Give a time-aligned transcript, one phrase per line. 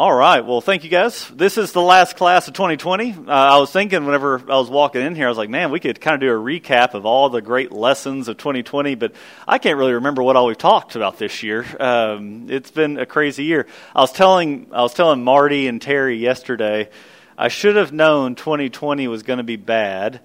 [0.00, 0.40] All right.
[0.40, 1.28] Well, thank you guys.
[1.28, 3.12] This is the last class of 2020.
[3.12, 5.78] Uh, I was thinking whenever I was walking in here, I was like, man, we
[5.78, 9.12] could kind of do a recap of all the great lessons of 2020, but
[9.46, 11.66] I can't really remember what all we've talked about this year.
[11.78, 13.66] Um, it's been a crazy year.
[13.94, 16.88] I was telling I was telling Marty and Terry yesterday,
[17.36, 20.20] I should have known 2020 was going to be bad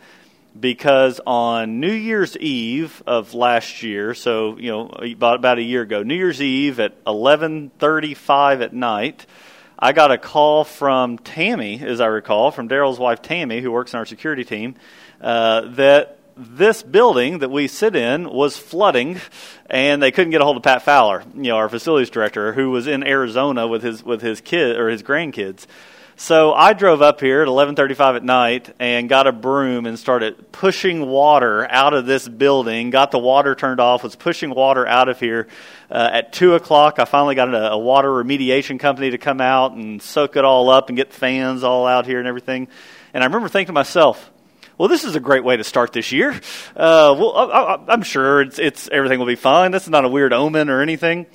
[0.57, 5.81] because on New Year's Eve of last year, so you know about about a year
[5.81, 9.25] ago, New Year's Eve at 11:35 at night
[9.77, 13.93] I got a call from Tammy, as I recall, from Daryl's wife Tammy, who works
[13.93, 14.75] in our security team,
[15.19, 19.19] uh, that this building that we sit in was flooding,
[19.69, 22.71] and they couldn't get a hold of Pat Fowler, you know, our facilities director, who
[22.71, 25.65] was in Arizona with his with his kid or his grandkids.
[26.17, 30.49] So I drove up here at 11:35 at night and got a broom and started
[30.53, 32.89] pushing water out of this building.
[32.89, 34.01] Got the water turned off.
[34.01, 35.47] Was pushing water out of here.
[35.91, 39.73] Uh, at two o'clock, I finally got a, a, water remediation company to come out
[39.73, 42.69] and soak it all up and get fans all out here and everything.
[43.13, 44.31] And I remember thinking to myself,
[44.77, 46.31] well, this is a great way to start this year.
[46.75, 49.71] Uh, well, I, am sure it's, it's everything will be fine.
[49.71, 51.25] This is not a weird omen or anything.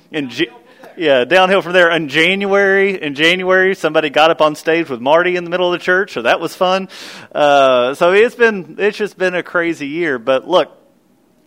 [0.97, 1.91] Yeah, downhill from there.
[1.91, 5.79] In January, in January, somebody got up on stage with Marty in the middle of
[5.79, 6.89] the church, so that was fun.
[7.31, 10.19] Uh, so it's been it's just been a crazy year.
[10.19, 10.71] But look,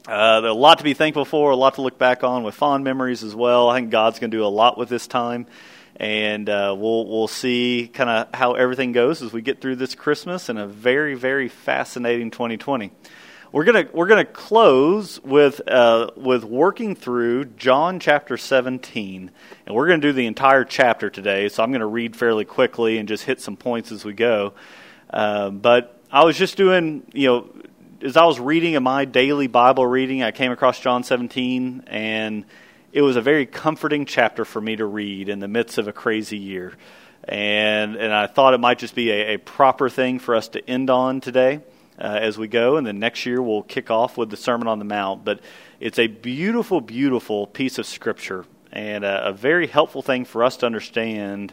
[0.06, 2.84] uh, a lot to be thankful for, a lot to look back on with fond
[2.84, 3.68] memories as well.
[3.68, 5.46] I think God's going to do a lot with this time,
[5.96, 9.94] and uh, we'll we'll see kind of how everything goes as we get through this
[9.94, 12.92] Christmas and a very very fascinating 2020.
[13.54, 19.30] We're gonna we're gonna close with uh, with working through John chapter 17,
[19.66, 21.48] and we're gonna do the entire chapter today.
[21.48, 24.54] So I'm gonna read fairly quickly and just hit some points as we go.
[25.08, 27.48] Uh, but I was just doing, you know,
[28.02, 32.44] as I was reading in my daily Bible reading, I came across John 17, and
[32.92, 35.92] it was a very comforting chapter for me to read in the midst of a
[35.92, 36.72] crazy year.
[37.22, 40.68] And, and I thought it might just be a, a proper thing for us to
[40.68, 41.60] end on today
[41.98, 44.78] uh, as we go, and then next year we'll kick off with the Sermon on
[44.78, 45.24] the Mount.
[45.24, 45.40] But
[45.80, 50.56] it's a beautiful, beautiful piece of Scripture and a, a very helpful thing for us
[50.58, 51.52] to understand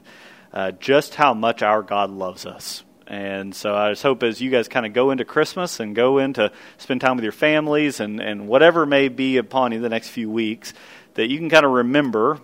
[0.53, 2.83] uh, just how much our God loves us.
[3.07, 6.17] And so I just hope as you guys kind of go into Christmas and go
[6.17, 10.09] into spend time with your families and, and whatever may be upon you the next
[10.09, 10.73] few weeks,
[11.15, 12.39] that you can kind of remember,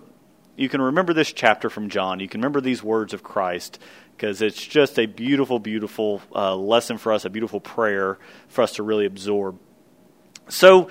[0.58, 2.18] you can remember this chapter from John.
[2.18, 3.78] You can remember these words of Christ
[4.16, 8.72] because it's just a beautiful, beautiful uh, lesson for us, a beautiful prayer for us
[8.74, 9.60] to really absorb.
[10.48, 10.90] So,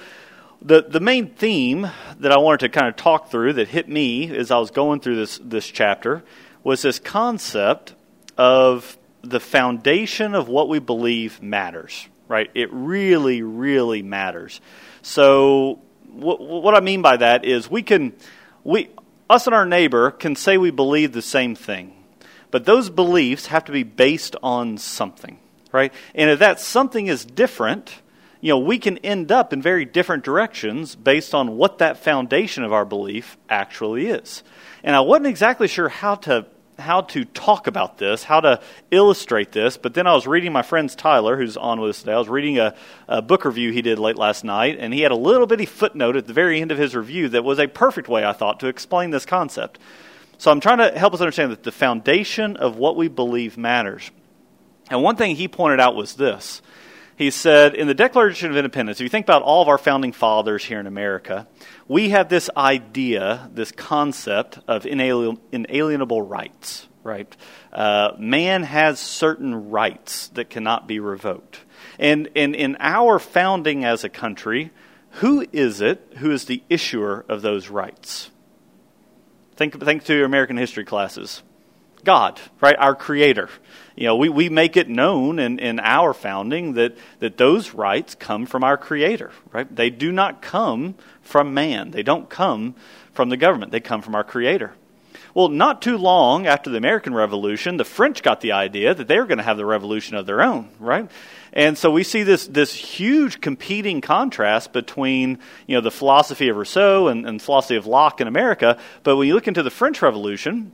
[0.62, 1.88] the the main theme
[2.20, 5.02] that I wanted to kind of talk through that hit me as I was going
[5.02, 6.24] through this this chapter
[6.64, 7.94] was this concept
[8.38, 12.08] of the foundation of what we believe matters.
[12.30, 12.50] Right?
[12.56, 14.62] It really, really matters.
[15.02, 18.14] So, what, what I mean by that is we can
[18.64, 18.90] we
[19.30, 21.98] us and our neighbor can say we believe the same thing
[22.52, 25.40] but those beliefs have to be based on something,
[25.72, 25.94] right?
[26.16, 28.02] And if that something is different,
[28.40, 32.64] you know, we can end up in very different directions based on what that foundation
[32.64, 34.44] of our belief actually is.
[34.84, 36.46] And I wasn't exactly sure how to
[36.80, 38.62] how to talk about this, how to
[38.92, 42.14] illustrate this, but then I was reading my friend's Tyler, who's on with us today.
[42.14, 42.76] I was reading a,
[43.08, 46.16] a book review he did late last night, and he had a little bitty footnote
[46.16, 48.68] at the very end of his review that was a perfect way, I thought, to
[48.68, 49.80] explain this concept.
[50.38, 54.12] So I'm trying to help us understand that the foundation of what we believe matters.
[54.90, 56.62] And one thing he pointed out was this.
[57.18, 60.12] He said, in the Declaration of Independence, if you think about all of our founding
[60.12, 61.48] fathers here in America,
[61.88, 67.36] we have this idea, this concept of inalienable rights, right?
[67.74, 71.62] Uh, man has certain rights that cannot be revoked.
[71.98, 74.70] And, and in our founding as a country,
[75.10, 78.30] who is it who is the issuer of those rights?
[79.56, 81.42] Think, think to your American history classes.
[82.08, 82.78] God, right?
[82.80, 83.50] Our creator.
[83.98, 88.16] You know, we, we make it known in, in our founding that, that those rights
[88.16, 89.68] come from our creator, right?
[89.76, 91.92] They do not come from man.
[91.92, 92.76] They don't come
[93.12, 93.74] from the government.
[93.74, 94.74] They come from our creator.
[95.34, 99.20] Well, not too long after the American Revolution, the French got the idea that they
[99.20, 101.12] were going to have the revolution of their own, right?
[101.52, 106.56] And so we see this, this huge competing contrast between you know, the philosophy of
[106.56, 108.80] Rousseau and, and philosophy of Locke in America.
[109.04, 110.72] But when you look into the French Revolution,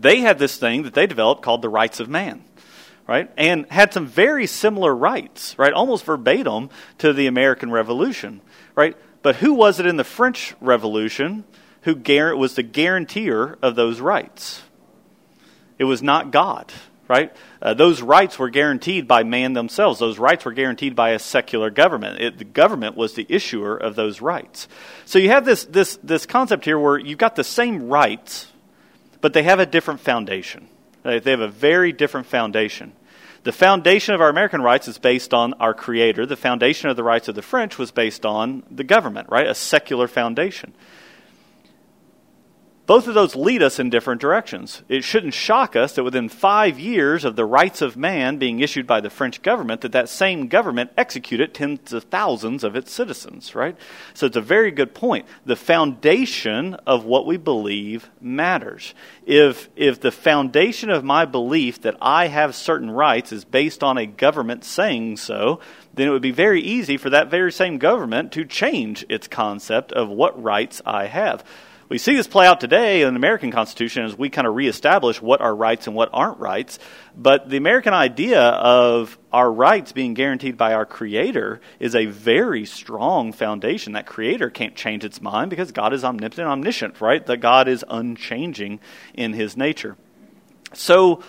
[0.00, 2.42] they had this thing that they developed called the rights of man
[3.08, 3.30] right?
[3.36, 5.72] And had some very similar rights, right?
[5.72, 8.40] Almost verbatim to the American Revolution,
[8.74, 8.96] right?
[9.22, 11.44] But who was it in the French Revolution
[11.86, 11.94] who
[12.36, 14.60] was the guarantor of those rights?
[15.78, 16.72] It was not God,
[17.06, 17.32] right?
[17.62, 20.00] Uh, those rights were guaranteed by man themselves.
[20.00, 22.20] Those rights were guaranteed by a secular government.
[22.20, 24.66] It, the government was the issuer of those rights.
[25.04, 28.48] So you have this, this, this concept here where you've got the same rights,
[29.20, 30.68] but they have a different foundation.
[31.02, 32.92] They have a very different foundation.
[33.44, 36.26] The foundation of our American rights is based on our Creator.
[36.26, 39.46] The foundation of the rights of the French was based on the government, right?
[39.46, 40.74] A secular foundation.
[42.86, 44.82] Both of those lead us in different directions.
[44.88, 48.86] It shouldn't shock us that within five years of the rights of man being issued
[48.86, 53.56] by the French government, that that same government executed tens of thousands of its citizens,
[53.56, 53.76] right?
[54.14, 55.26] So it's a very good point.
[55.44, 58.94] The foundation of what we believe matters.
[59.26, 63.98] If, if the foundation of my belief that I have certain rights is based on
[63.98, 65.58] a government saying so,
[65.94, 69.90] then it would be very easy for that very same government to change its concept
[69.90, 71.42] of what rights I have.
[71.88, 75.22] We see this play out today in the American Constitution as we kind of reestablish
[75.22, 76.80] what are rights and what aren't rights.
[77.16, 82.64] But the American idea of our rights being guaranteed by our Creator is a very
[82.64, 83.92] strong foundation.
[83.92, 87.24] That Creator can't change its mind because God is omnipotent, omniscient, right?
[87.24, 88.80] That God is unchanging
[89.14, 89.96] in His nature.
[90.74, 91.22] So,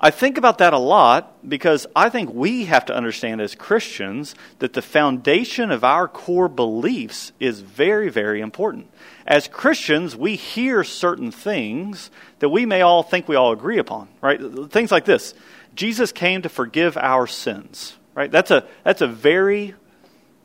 [0.00, 4.36] I think about that a lot because I think we have to understand as Christians
[4.60, 8.88] that the foundation of our core beliefs is very, very important.
[9.26, 14.08] As Christians, we hear certain things that we may all think we all agree upon,
[14.20, 14.40] right?
[14.70, 15.34] Things like this
[15.74, 18.30] Jesus came to forgive our sins, right?
[18.30, 19.74] That's a, that's a very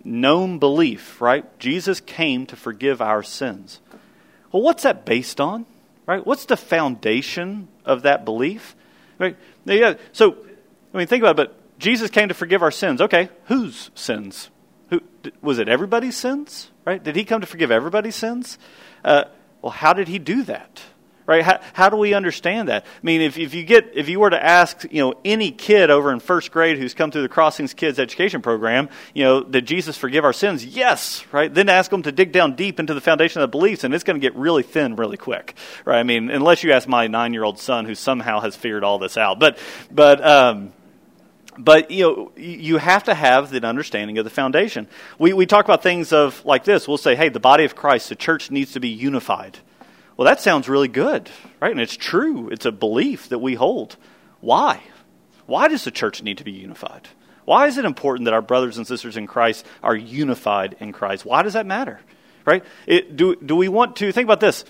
[0.04, 1.46] known belief, right?
[1.60, 3.80] Jesus came to forgive our sins.
[4.52, 5.68] Well, what's that based on,
[6.08, 6.26] right?
[6.26, 8.76] What's the foundation of that belief?
[9.24, 9.38] Right?
[9.64, 9.94] Yeah.
[10.12, 10.36] So,
[10.94, 11.48] I mean, think about it.
[11.48, 13.00] But Jesus came to forgive our sins.
[13.00, 14.50] Okay, whose sins?
[14.90, 15.02] Who
[15.42, 15.70] was it?
[15.70, 17.02] Everybody's sins, right?
[17.02, 18.58] Did he come to forgive everybody's sins?
[19.04, 19.24] Uh,
[19.62, 20.82] well, how did he do that?
[21.26, 21.44] Right?
[21.44, 22.86] How, how do we understand that?
[22.86, 25.90] I mean, if, if you get if you were to ask, you know, any kid
[25.90, 29.66] over in first grade who's come through the Crossings Kids Education Program, you know, did
[29.66, 30.66] Jesus forgive our sins?
[30.66, 31.54] Yes, right.
[31.54, 34.04] Then ask them to dig down deep into the foundation of the beliefs, and it's
[34.04, 35.56] going to get really thin really quick,
[35.86, 36.00] right?
[36.00, 39.40] I mean, unless you ask my nine-year-old son who somehow has figured all this out,
[39.40, 39.58] but
[39.92, 40.26] but.
[40.26, 40.74] Um,
[41.58, 44.88] but you know you have to have the understanding of the foundation
[45.20, 48.10] we, we talk about things of like this we'll say hey the body of christ
[48.10, 49.60] the church needs to be unified
[50.18, 51.30] well, that sounds really good,
[51.60, 51.72] right?
[51.72, 52.50] And it's true.
[52.50, 53.96] It's a belief that we hold.
[54.42, 54.82] Why?
[55.46, 57.08] Why does the church need to be unified?
[57.46, 61.26] Why is it important that our brothers and sisters in Christ are unified in Christ?
[61.26, 62.00] Why does that matter?
[62.46, 62.64] Right?
[62.86, 64.66] It, do, do we want to think about this?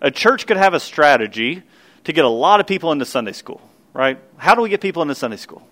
[0.00, 1.62] A church could have a strategy
[2.04, 3.60] to get a lot of people into Sunday school,
[3.92, 4.18] right?
[4.36, 5.66] How do we get people into Sunday school?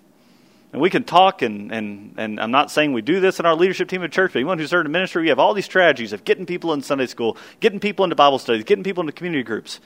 [0.73, 3.55] And we can talk, and, and, and I'm not saying we do this in our
[3.55, 6.15] leadership team at church, but anyone who's served in ministry, we have all these strategies
[6.15, 9.43] of getting people in Sunday school, getting people into Bible studies, getting people into community
[9.43, 9.81] groups.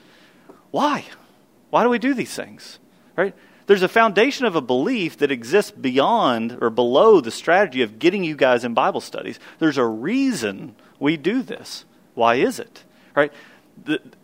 [0.71, 1.03] Why?
[1.71, 2.79] Why do we do these things?
[3.17, 3.35] Right?
[3.65, 8.23] There's a foundation of a belief that exists beyond or below the strategy of getting
[8.23, 9.39] you guys in Bible studies.
[9.59, 11.83] There's a reason we do this.
[12.13, 12.85] Why is it?
[13.13, 13.33] Right?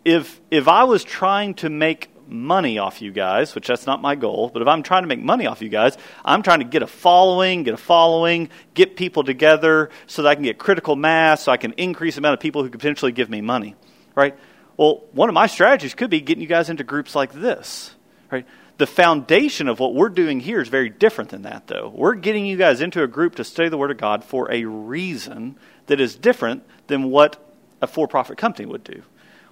[0.02, 4.14] If, if I was trying to make money off you guys, which that's not my
[4.14, 6.82] goal, but if I'm trying to make money off you guys, I'm trying to get
[6.82, 11.42] a following, get a following, get people together so that I can get critical mass,
[11.42, 13.74] so I can increase the amount of people who could potentially give me money,
[14.14, 14.36] right?
[14.76, 17.94] Well, one of my strategies could be getting you guys into groups like this,
[18.30, 18.46] right?
[18.76, 21.92] The foundation of what we're doing here is very different than that, though.
[21.94, 24.64] We're getting you guys into a group to study the Word of God for a
[24.64, 25.56] reason
[25.86, 27.36] that is different than what
[27.80, 29.02] a for profit company would do.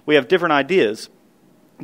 [0.05, 1.09] We have different ideas.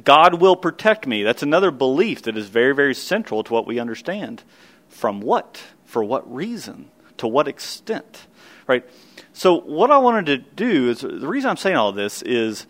[0.04, 1.24] God will protect me.
[1.24, 4.44] That's another belief that is very, very central to what we understand.
[4.88, 5.62] From what?
[5.86, 6.90] For what reason?
[7.18, 8.28] To what extent?
[8.68, 8.88] Right?
[9.34, 12.68] So, what I wanted to do is the reason I'm saying all this is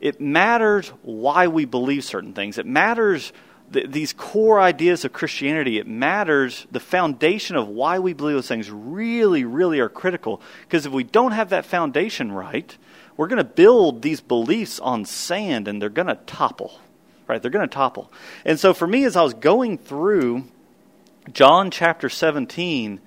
[0.00, 2.58] it matters why we believe certain things.
[2.58, 3.32] It matters
[3.72, 5.78] th- these core ideas of Christianity.
[5.78, 10.40] It matters the foundation of why we believe those things really, really are critical.
[10.62, 12.76] Because if we don't have that foundation right,
[13.16, 16.80] we're going to build these beliefs on sand and they're going to topple,
[17.26, 17.40] right?
[17.40, 18.12] They're going to topple.
[18.44, 20.44] And so for me, as I was going through
[21.32, 23.00] John chapter 17,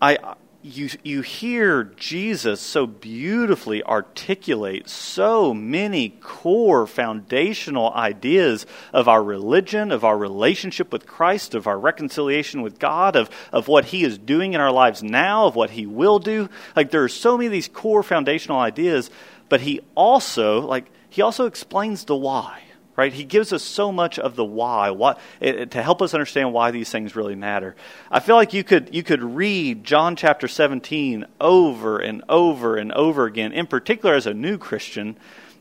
[0.00, 0.34] I,
[0.66, 9.92] you, you hear Jesus so beautifully articulate so many core foundational ideas of our religion,
[9.92, 14.18] of our relationship with Christ, of our reconciliation with God, of, of what He is
[14.18, 16.48] doing in our lives now, of what He will do.
[16.74, 19.10] Like there are so many of these core foundational ideas,
[19.48, 22.62] but He also, like, He also explains the why
[22.96, 23.12] right?
[23.12, 26.14] He gives us so much of the why, what, it, eh, eh, to help us
[26.14, 27.76] understand why these things really matter.
[28.10, 32.92] I feel like you could, you could read John chapter 17 over and over and
[32.92, 35.16] over again, in particular as a new Christian,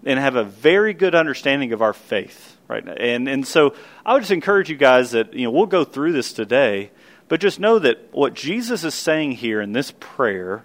[0.06, 2.88] and have a very good understanding of our faith, right?
[2.88, 3.76] And, and so
[4.06, 6.92] I would just encourage you guys that, you know, we'll go through this today,
[7.28, 10.64] but just know that what Jesus is saying here in this prayer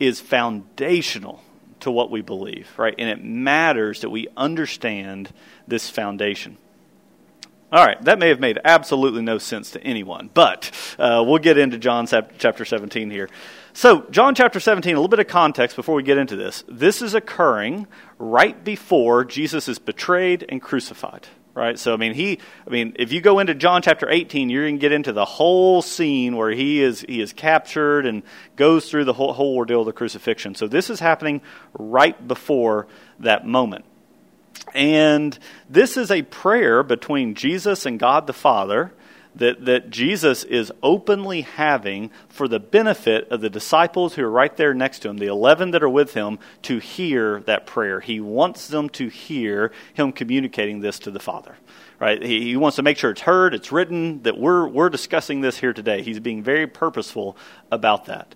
[0.00, 1.43] is foundational
[1.84, 2.94] to what we believe, right?
[2.98, 5.32] And it matters that we understand
[5.68, 6.58] this foundation.
[7.72, 11.58] All right, that may have made absolutely no sense to anyone, but uh, we'll get
[11.58, 13.28] into John chapter 17 here.
[13.72, 16.62] So, John chapter 17, a little bit of context before we get into this.
[16.68, 17.88] This is occurring
[18.18, 21.78] right before Jesus is betrayed and crucified right?
[21.78, 24.76] So I mean, he, I mean, if you go into John chapter 18, you're going
[24.76, 28.22] to get into the whole scene where he is he is captured and
[28.56, 30.54] goes through the whole, whole ordeal of the crucifixion.
[30.54, 31.40] So this is happening
[31.78, 32.86] right before
[33.20, 33.84] that moment,
[34.74, 35.38] and
[35.70, 38.92] this is a prayer between Jesus and God the Father
[39.34, 44.56] that, that Jesus is openly having for the benefit of the disciples who are right
[44.56, 48.00] there next to him, the 11 that are with him, to hear that prayer.
[48.00, 51.56] He wants them to hear him communicating this to the Father.
[52.00, 52.22] Right?
[52.22, 55.58] He, he wants to make sure it's heard, it's written, that we're, we're discussing this
[55.58, 56.02] here today.
[56.02, 57.36] He's being very purposeful
[57.70, 58.34] about that.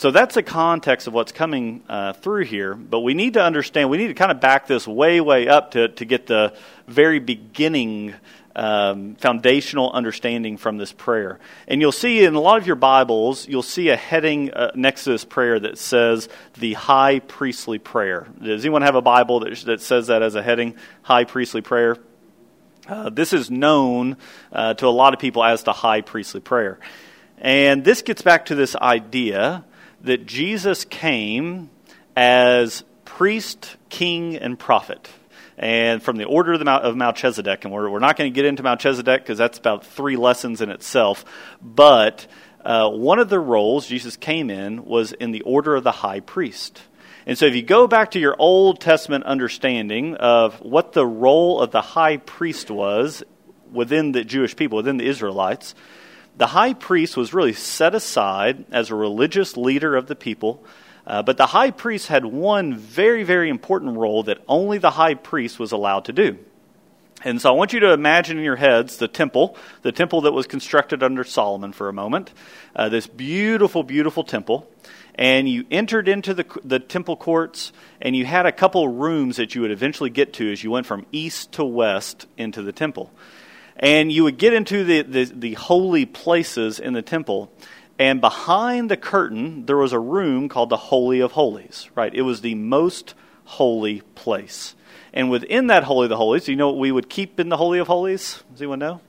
[0.00, 2.72] So that's the context of what's coming uh, through here.
[2.72, 5.72] But we need to understand, we need to kind of back this way, way up
[5.72, 6.54] to, to get the
[6.86, 8.14] very beginning
[8.56, 11.38] um, foundational understanding from this prayer.
[11.68, 15.04] And you'll see in a lot of your Bibles, you'll see a heading uh, next
[15.04, 18.26] to this prayer that says the high priestly prayer.
[18.42, 21.98] Does anyone have a Bible that, that says that as a heading, high priestly prayer?
[22.88, 24.16] Uh, this is known
[24.50, 26.78] uh, to a lot of people as the high priestly prayer.
[27.36, 29.66] And this gets back to this idea
[30.02, 31.70] that Jesus came
[32.16, 35.08] as priest, king, and prophet
[35.60, 37.64] and from the order of, the, of Melchizedek.
[37.64, 40.70] And we're, we're not going to get into Melchizedek because that's about three lessons in
[40.70, 41.24] itself.
[41.60, 42.26] But
[42.64, 46.20] uh, one of the roles Jesus came in was in the order of the high
[46.20, 46.82] priest.
[47.26, 51.60] And so if you go back to your Old Testament understanding of what the role
[51.60, 53.22] of the high priest was
[53.70, 55.74] within the Jewish people, within the Israelites,
[56.40, 60.64] the high priest was really set aside as a religious leader of the people
[61.06, 65.14] uh, but the high priest had one very, very important role that only the high
[65.14, 66.38] priest was allowed to do.
[67.24, 70.32] And so I want you to imagine in your heads the temple, the temple that
[70.32, 72.32] was constructed under Solomon for a moment,
[72.76, 74.70] uh, this beautiful, beautiful temple.
[75.16, 79.56] And you entered into the, the temple courts, and you had a couple rooms that
[79.56, 83.10] you would eventually get to as you went from east to west into the temple.
[83.80, 87.50] And you would get into the, the, the holy places in the temple,
[87.98, 92.14] and behind the curtain, there was a room called the Holy of Holies, right?
[92.14, 94.74] It was the most holy place.
[95.12, 97.56] And within that Holy of the Holies, you know what we would keep in the
[97.56, 98.44] Holy of Holies?
[98.52, 99.00] Does anyone know?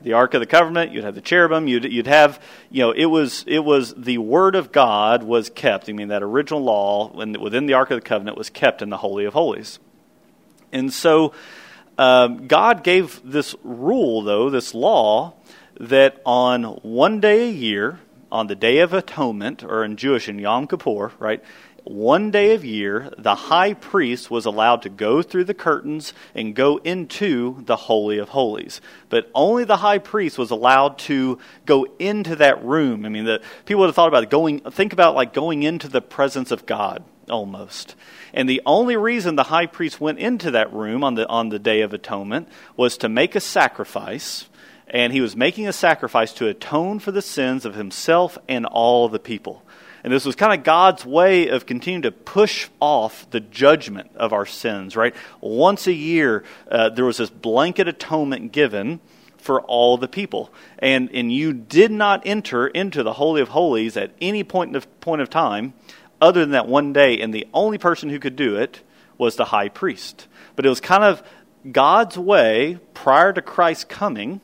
[0.00, 2.40] The Ark of the Covenant, you'd have the cherubim, you'd, you'd have,
[2.70, 5.88] you know, it was, it was the Word of God was kept.
[5.88, 8.98] I mean, that original law within the Ark of the Covenant was kept in the
[8.98, 9.80] Holy of Holies.
[10.72, 11.32] And so
[11.98, 15.34] um, God gave this rule, though, this law,
[15.80, 18.00] that on one day a year,
[18.30, 21.42] on the Day of Atonement, or in Jewish, in Yom Kippur, right?
[21.88, 26.54] One day of year, the high priest was allowed to go through the curtains and
[26.54, 28.82] go into the Holy of Holies.
[29.08, 33.06] But only the high priest was allowed to go into that room.
[33.06, 35.88] I mean, the, people would have thought about it, going, think about like going into
[35.88, 37.94] the presence of God almost.
[38.34, 41.58] And the only reason the high priest went into that room on the, on the
[41.58, 44.46] Day of Atonement was to make a sacrifice
[44.90, 49.08] and he was making a sacrifice to atone for the sins of himself and all
[49.08, 49.62] the people.
[50.04, 54.32] And this was kind of God's way of continuing to push off the judgment of
[54.32, 55.14] our sins, right?
[55.40, 59.00] Once a year, uh, there was this blanket atonement given
[59.38, 60.52] for all the people.
[60.78, 65.00] And, and you did not enter into the Holy of Holies at any point of,
[65.00, 65.74] point of time
[66.20, 67.20] other than that one day.
[67.20, 68.82] And the only person who could do it
[69.16, 70.26] was the high priest.
[70.54, 71.22] But it was kind of
[71.70, 74.40] God's way prior to Christ's coming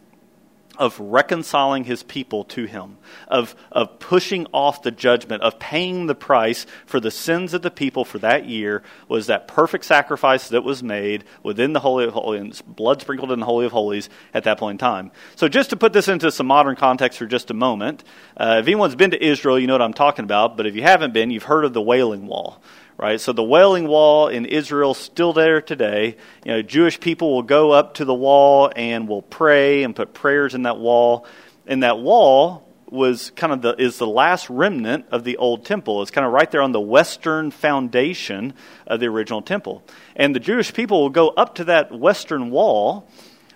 [0.77, 6.15] of reconciling his people to him, of, of pushing off the judgment, of paying the
[6.15, 10.65] price for the sins of the people for that year, was that perfect sacrifice that
[10.65, 14.45] was made within the Holy of Holies, blood sprinkled in the Holy of Holies at
[14.45, 15.11] that point in time.
[15.37, 18.05] So, just to put this into some modern context for just a moment,
[18.37, 20.83] uh, if anyone's been to Israel, you know what I'm talking about, but if you
[20.83, 22.63] haven't been, you've heard of the Wailing Wall
[22.97, 23.21] right?
[23.21, 26.17] So the Wailing Wall in Israel is still there today.
[26.45, 30.15] You know, Jewish people will go up to the wall and will pray and put
[30.15, 31.27] prayers in that wall.
[31.67, 36.03] And that wall was kind of the is the last remnant of the old temple.
[36.03, 38.55] It's kind of right there on the western foundation
[38.87, 39.83] of the original temple.
[40.15, 43.09] And the Jewish people will go up to that western wall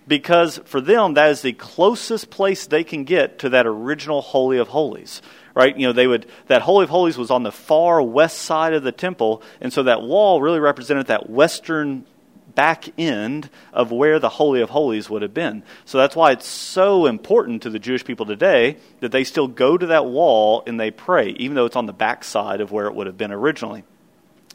[0.09, 4.59] because for them that is the closest place they can get to that original holy
[4.59, 5.23] of holies
[5.59, 5.77] right?
[5.77, 8.85] You know, they would that Holy of Holies was on the far west side of
[8.85, 12.07] the temple, and so that wall really represented that western
[12.55, 15.65] back end of where the Holy of Holies would have been.
[15.85, 19.77] So that's why it's so important to the Jewish people today that they still go
[19.77, 22.87] to that wall and they pray, even though it's on the back side of where
[22.87, 23.83] it would have been originally.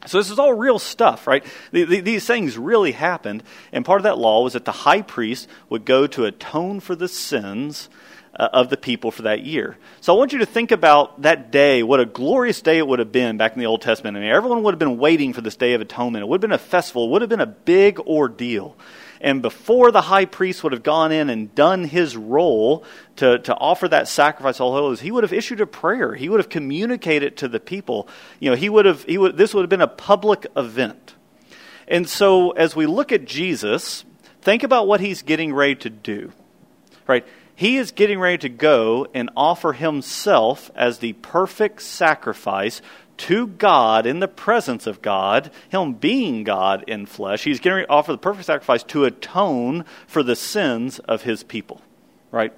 [0.06, 1.44] So this is all real stuff, right?
[1.70, 3.42] The, the, these things really happened,
[3.72, 6.96] and part of that law was that the high priest would go to atone for
[6.96, 7.90] the sins
[8.36, 9.76] uh, of the people for that year.
[10.00, 12.98] So I want you to think about that day, what a glorious day it would
[12.98, 14.16] have been back in the Old Testament.
[14.16, 16.22] I mean, everyone would have been waiting for this Day of Atonement.
[16.22, 18.76] It would have been a festival, it would have been a big ordeal.
[19.20, 22.84] And before the high priest would have gone in and done his role
[23.16, 26.14] to, to offer that sacrifice all holies, he would have issued a prayer.
[26.14, 28.06] He would have communicated to the people.
[28.38, 31.14] You know, he would have, he would, this would have been a public event.
[31.88, 34.04] And so as we look at Jesus,
[34.42, 36.30] think about what he's getting ready to do.
[37.06, 37.26] Right?
[37.56, 42.82] He is getting ready to go and offer himself as the perfect sacrifice
[43.16, 47.44] to God in the presence of God, Him being God in flesh.
[47.44, 51.80] He's going to offer the perfect sacrifice to atone for the sins of His people,
[52.30, 52.52] right?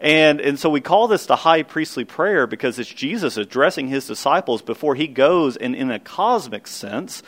[0.00, 4.06] And, and so we call this the high priestly prayer because it's Jesus addressing his
[4.06, 7.22] disciples before he goes and, in a cosmic sense,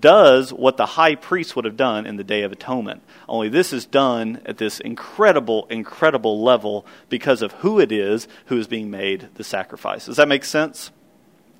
[0.00, 3.02] does what the high priest would have done in the Day of Atonement.
[3.28, 8.58] Only this is done at this incredible, incredible level because of who it is who
[8.58, 10.06] is being made the sacrifice.
[10.06, 10.90] Does that make sense?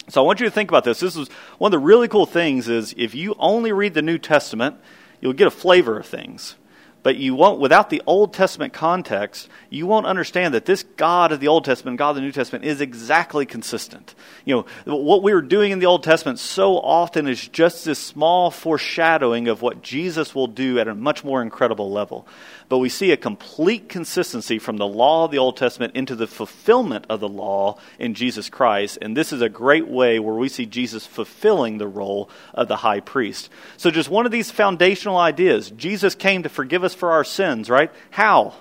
[0.08, 1.00] So I want you to think about this.
[1.00, 1.28] This is
[1.58, 4.76] one of the really cool things is if you only read the New Testament,
[5.20, 6.56] you'll get a flavor of things.
[7.04, 11.40] But you won't, without the Old Testament context, you won't understand that this God of
[11.40, 14.14] the Old Testament, God of the New Testament, is exactly consistent.
[14.46, 17.98] You know, what we are doing in the Old Testament so often is just this
[17.98, 22.26] small foreshadowing of what Jesus will do at a much more incredible level.
[22.70, 26.26] But we see a complete consistency from the law of the Old Testament into the
[26.26, 28.96] fulfillment of the law in Jesus Christ.
[29.02, 32.76] And this is a great way where we see Jesus fulfilling the role of the
[32.76, 33.50] high priest.
[33.76, 37.68] So, just one of these foundational ideas Jesus came to forgive us for our sins,
[37.68, 37.90] right?
[38.10, 38.54] How?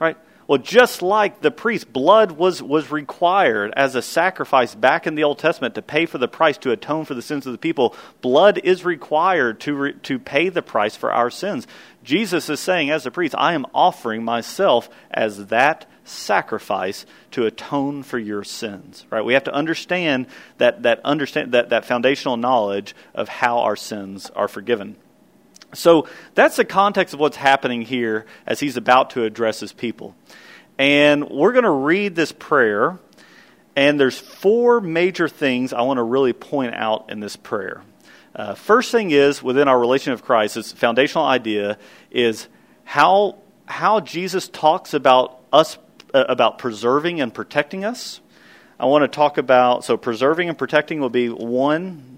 [0.00, 0.16] Right?
[0.46, 5.24] Well, just like the priest, blood was, was required as a sacrifice back in the
[5.24, 7.94] Old Testament to pay for the price to atone for the sins of the people.
[8.20, 11.66] Blood is required to, re, to pay the price for our sins.
[12.02, 18.02] Jesus is saying, as a priest, I am offering myself as that sacrifice to atone
[18.02, 19.06] for your sins.
[19.08, 19.24] Right?
[19.24, 20.26] We have to understand
[20.58, 24.96] that, that, understand, that, that foundational knowledge of how our sins are forgiven.
[25.74, 30.14] So that's the context of what's happening here as he's about to address his people.
[30.78, 32.98] And we're going to read this prayer,
[33.76, 37.82] and there's four major things I want to really point out in this prayer.
[38.34, 41.78] Uh, first thing is within our relation of Christ, this foundational idea
[42.10, 42.48] is
[42.84, 45.78] how how Jesus talks about us
[46.12, 48.20] uh, about preserving and protecting us.
[48.78, 52.13] I want to talk about so preserving and protecting will be one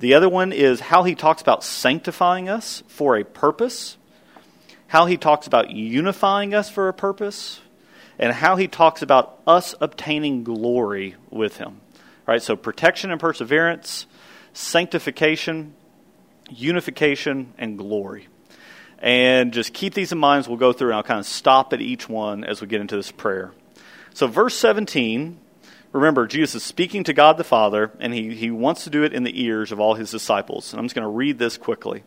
[0.00, 3.98] the other one is how he talks about sanctifying us for a purpose,
[4.86, 7.60] how he talks about unifying us for a purpose,
[8.18, 11.82] and how he talks about us obtaining glory with him.
[12.26, 12.42] Right?
[12.42, 14.06] So protection and perseverance,
[14.54, 15.74] sanctification,
[16.48, 18.28] unification, and glory.
[19.00, 21.74] And just keep these in mind as we'll go through, and I'll kind of stop
[21.74, 23.52] at each one as we get into this prayer.
[24.14, 25.38] So, verse 17
[25.92, 29.12] Remember, Jesus is speaking to God the Father, and he, he wants to do it
[29.12, 30.72] in the ears of all his disciples.
[30.72, 32.04] And I'm just going to read this quickly.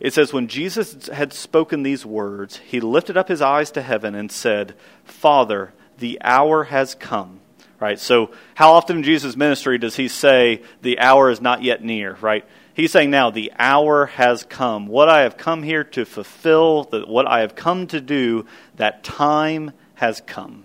[0.00, 4.14] It says, When Jesus had spoken these words, he lifted up his eyes to heaven
[4.14, 7.40] and said, Father, the hour has come.
[7.78, 7.98] Right?
[7.98, 12.16] So, how often in Jesus' ministry does he say, The hour is not yet near?
[12.20, 12.44] Right?
[12.74, 14.86] He's saying now, The hour has come.
[14.86, 18.46] What I have come here to fulfill, what I have come to do,
[18.76, 20.64] that time has come.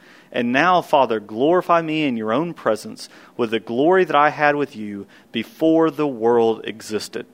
[0.31, 4.55] And now, Father, glorify me in your own presence with the glory that I had
[4.55, 7.25] with you before the world existed.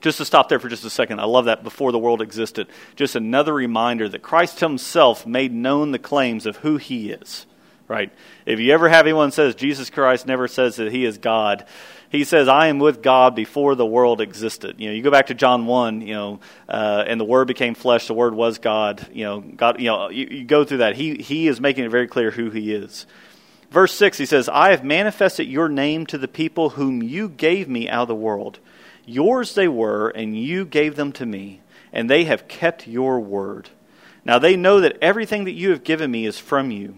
[0.00, 2.68] Just to stop there for just a second, I love that before the world existed.
[2.96, 7.46] Just another reminder that Christ himself made known the claims of who he is.
[7.88, 8.12] Right?
[8.44, 11.64] If you ever have anyone says Jesus Christ never says that he is God,
[12.10, 14.80] he says, I am with God before the world existed.
[14.80, 17.74] You know, you go back to John 1, you know, uh, and the Word became
[17.74, 19.06] flesh, the Word was God.
[19.12, 20.96] You know, God, you know, you, you go through that.
[20.96, 23.06] He, he is making it very clear who He is.
[23.70, 27.68] Verse 6, he says, I have manifested your name to the people whom you gave
[27.68, 28.58] me out of the world.
[29.04, 31.60] Yours they were, and you gave them to me,
[31.92, 33.68] and they have kept your word.
[34.24, 36.96] Now they know that everything that you have given me is from you.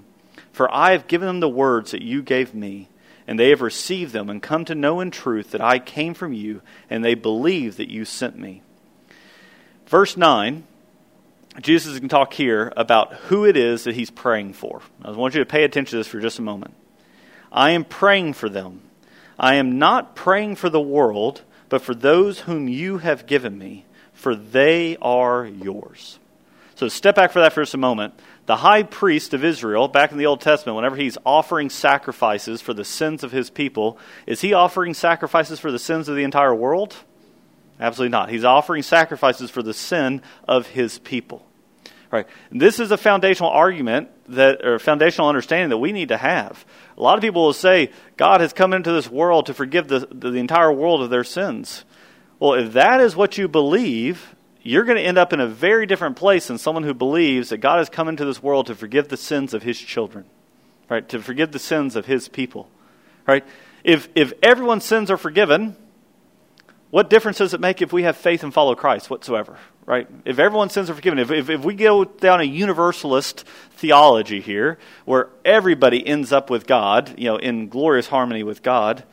[0.52, 2.88] For I have given them the words that you gave me
[3.30, 6.32] and they have received them and come to know in truth that I came from
[6.32, 8.60] you, and they believe that you sent me.
[9.86, 10.64] Verse 9
[11.60, 14.82] Jesus can talk here about who it is that he's praying for.
[15.04, 16.74] I want you to pay attention to this for just a moment.
[17.52, 18.82] I am praying for them.
[19.38, 23.84] I am not praying for the world, but for those whom you have given me,
[24.12, 26.18] for they are yours.
[26.74, 28.14] So step back for that for just a moment.
[28.50, 32.74] The high priest of Israel, back in the Old Testament, whenever he's offering sacrifices for
[32.74, 36.52] the sins of his people, is he offering sacrifices for the sins of the entire
[36.52, 36.96] world?
[37.78, 38.28] Absolutely not.
[38.28, 41.46] He's offering sacrifices for the sin of his people.
[42.10, 42.26] Right.
[42.50, 46.64] This is a foundational argument that, or foundational understanding that we need to have.
[46.98, 50.00] A lot of people will say God has come into this world to forgive the,
[50.10, 51.84] the, the entire world of their sins.
[52.40, 55.86] Well, if that is what you believe, you're going to end up in a very
[55.86, 59.08] different place than someone who believes that God has come into this world to forgive
[59.08, 60.26] the sins of his children,
[60.88, 61.08] right?
[61.08, 62.68] To forgive the sins of his people,
[63.26, 63.44] right?
[63.84, 65.76] If, if everyone's sins are forgiven,
[66.90, 69.56] what difference does it make if we have faith and follow Christ whatsoever?
[69.86, 70.08] Right?
[70.24, 74.78] If everyone's sins are forgiven, if, if, if, we go down a universalist theology here,
[75.04, 79.04] where everybody ends up with God, you know, in glorious harmony with God,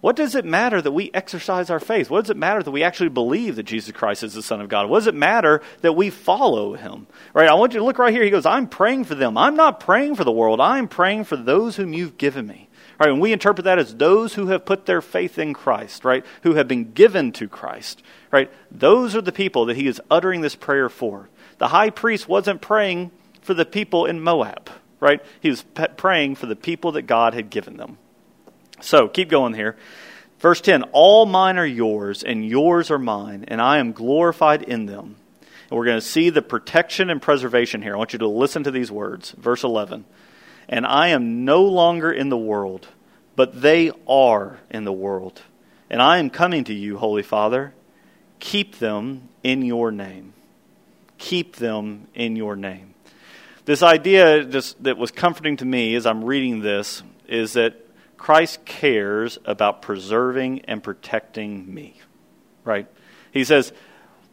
[0.00, 2.08] what does it matter that we exercise our faith?
[2.08, 4.68] What does it matter that we actually believe that Jesus Christ is the Son of
[4.68, 4.88] God?
[4.88, 7.08] What does it matter that we follow him?
[7.34, 7.48] Right?
[7.48, 8.22] I want you to look right here.
[8.22, 9.36] He goes, I'm praying for them.
[9.36, 10.60] I'm not praying for the world.
[10.60, 12.68] I'm praying for those whom you've given me.
[13.00, 16.26] Right, and we interpret that as those who have put their faith in Christ, right?
[16.42, 18.50] Who have been given to Christ, right?
[18.72, 21.28] Those are the people that he is uttering this prayer for.
[21.58, 25.20] The high priest wasn't praying for the people in Moab, right?
[25.40, 25.64] He was
[25.96, 27.98] praying for the people that God had given them.
[28.80, 29.76] So, keep going here.
[30.38, 34.86] Verse 10 All mine are yours, and yours are mine, and I am glorified in
[34.86, 35.16] them.
[35.70, 37.94] And we're going to see the protection and preservation here.
[37.94, 39.32] I want you to listen to these words.
[39.32, 40.04] Verse 11
[40.68, 42.88] and I am no longer in the world,
[43.36, 45.40] but they are in the world.
[45.88, 47.72] And I am coming to you, Holy Father.
[48.38, 50.34] Keep them in your name.
[51.16, 52.94] Keep them in your name.
[53.64, 57.74] This idea just, that was comforting to me as I'm reading this is that
[58.18, 61.98] Christ cares about preserving and protecting me.
[62.64, 62.86] Right?
[63.32, 63.72] He says,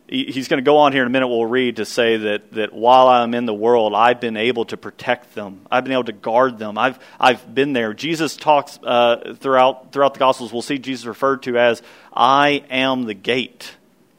[0.07, 2.73] he's going to go on here in a minute we'll read to say that, that
[2.73, 6.11] while i'm in the world i've been able to protect them i've been able to
[6.11, 10.77] guard them i've, I've been there jesus talks uh, throughout, throughout the gospels we'll see
[10.77, 11.81] jesus referred to as
[12.13, 13.75] i am the gate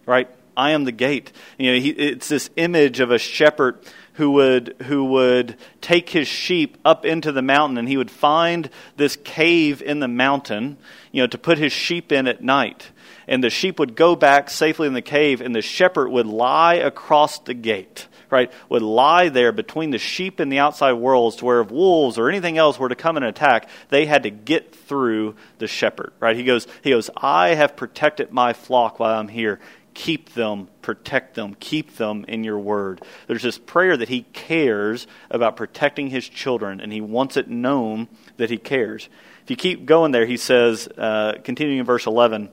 [0.07, 3.79] right i am the gate you know he, it's this image of a shepherd
[4.17, 8.69] who would who would take his sheep up into the mountain and he would find
[8.97, 10.77] this cave in the mountain
[11.13, 12.91] you know to put his sheep in at night
[13.29, 16.75] and the sheep would go back safely in the cave, and the shepherd would lie
[16.75, 18.53] across the gate, right?
[18.69, 22.29] Would lie there between the sheep and the outside worlds to where if wolves or
[22.29, 26.37] anything else were to come and attack, they had to get through the shepherd, right?
[26.37, 29.61] He goes, he goes, I have protected my flock while I'm here.
[29.97, 33.01] Keep them, protect them, keep them in your word.
[33.29, 38.09] There's this prayer that he cares about protecting his children, and he wants it known
[38.37, 39.09] that he cares.
[39.43, 42.51] If you keep going there, he says, uh, continuing in verse 11,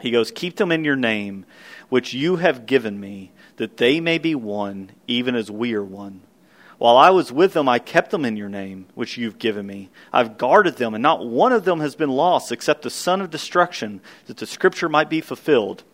[0.00, 1.44] he goes, Keep them in your name,
[1.88, 6.20] which you have given me, that they may be one, even as we are one.
[6.78, 9.90] While I was with them, I kept them in your name, which you've given me.
[10.12, 13.28] I've guarded them, and not one of them has been lost except the son of
[13.28, 15.82] destruction, that the scripture might be fulfilled.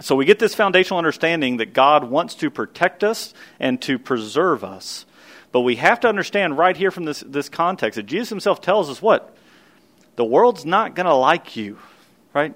[0.00, 4.64] So we get this foundational understanding that God wants to protect us and to preserve
[4.64, 5.06] us.
[5.52, 8.90] But we have to understand right here from this, this context that Jesus himself tells
[8.90, 9.36] us what?
[10.16, 11.78] The world's not going to like you,
[12.32, 12.54] right?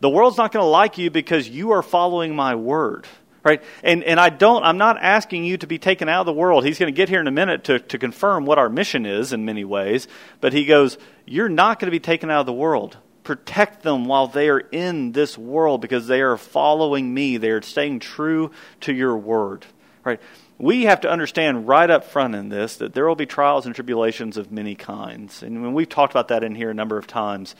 [0.00, 3.06] The world's not going to like you because you are following my word
[3.44, 3.62] right?
[3.82, 6.64] And, and I don't, I'm not asking you to be taken out of the world.
[6.64, 9.32] He's going to get here in a minute to, to confirm what our mission is
[9.32, 10.08] in many ways.
[10.40, 12.96] But he goes, You're not going to be taken out of the world.
[13.24, 17.36] Protect them while they are in this world because they are following me.
[17.36, 18.50] They are staying true
[18.82, 19.66] to your word,
[20.04, 20.20] right?
[20.58, 23.74] We have to understand right up front in this that there will be trials and
[23.74, 25.42] tribulations of many kinds.
[25.42, 27.56] And we've talked about that in here a number of times.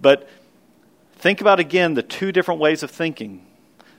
[0.00, 0.28] But
[1.16, 3.46] think about again the two different ways of thinking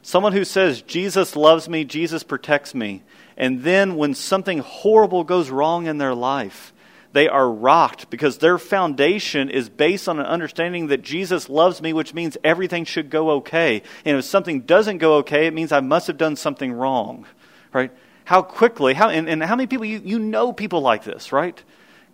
[0.05, 3.03] Someone who says, Jesus loves me, Jesus protects me.
[3.37, 6.73] And then when something horrible goes wrong in their life,
[7.13, 11.93] they are rocked because their foundation is based on an understanding that Jesus loves me,
[11.93, 13.83] which means everything should go okay.
[14.03, 17.25] And if something doesn't go okay, it means I must have done something wrong.
[17.71, 17.91] Right?
[18.25, 21.61] How quickly, how, and, and how many people, you, you know people like this, right?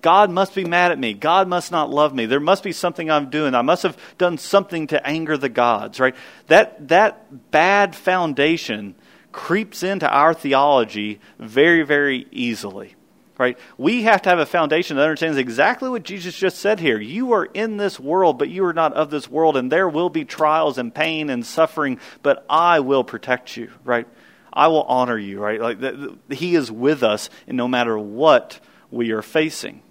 [0.02, 1.14] God must be mad at me.
[1.14, 2.26] God must not love me.
[2.26, 3.56] There must be something I'm doing.
[3.56, 6.16] I must have done something to anger the gods, right?
[6.48, 8.96] That, that bad foundation
[9.32, 12.96] creeps into our theology very, very easily
[13.40, 13.58] right?
[13.78, 17.00] We have to have a foundation that understands exactly what Jesus just said here.
[17.00, 20.10] You are in this world, but you are not of this world, and there will
[20.10, 24.06] be trials and pain and suffering, but I will protect you, right?
[24.52, 25.60] I will honor you, right?
[25.60, 28.60] Like the, the, He is with us, in no matter what
[28.92, 29.82] we are facing.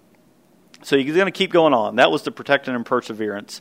[0.83, 1.97] So he's going to keep going on.
[1.97, 3.59] That was the protection and perseverance.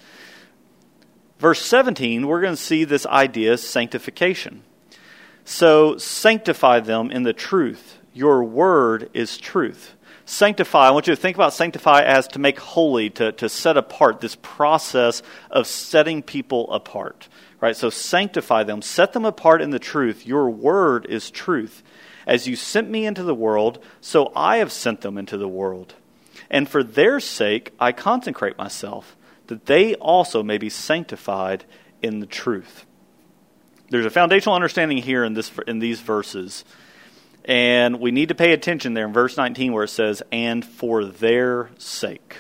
[1.39, 4.63] Verse 17, we're going to see this idea of sanctification.
[5.45, 9.95] So sanctify them in the truth your word is truth.
[10.25, 13.77] Sanctify, I want you to think about sanctify as to make holy, to, to set
[13.77, 17.29] apart, this process of setting people apart.
[17.61, 17.77] Right?
[17.77, 20.27] So sanctify them, set them apart in the truth.
[20.27, 21.85] Your word is truth.
[22.27, 25.95] As you sent me into the world, so I have sent them into the world.
[26.51, 31.65] And for their sake I consecrate myself, that they also may be sanctified
[32.03, 32.85] in the truth.
[33.91, 36.65] There's a foundational understanding here in, this, in these verses
[37.49, 41.07] and we need to pay attention there in verse 19 where it says, and for
[41.07, 42.37] their sake.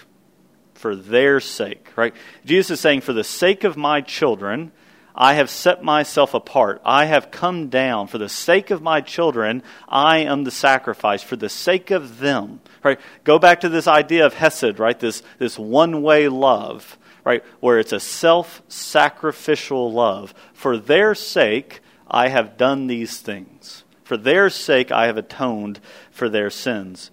[0.74, 2.14] For their sake, right?
[2.44, 4.70] Jesus is saying, for the sake of my children,
[5.14, 6.82] I have set myself apart.
[6.84, 8.06] I have come down.
[8.06, 11.22] For the sake of my children, I am the sacrifice.
[11.22, 12.60] For the sake of them.
[12.84, 13.00] Right?
[13.24, 14.96] Go back to this idea of Hesed, right?
[14.96, 17.42] This, this one way love, right?
[17.58, 20.34] Where it's a self sacrificial love.
[20.52, 23.82] For their sake, I have done these things.
[24.08, 27.10] For their sake I have atoned for their sins.